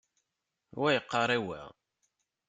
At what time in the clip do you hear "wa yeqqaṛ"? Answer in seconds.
0.79-1.29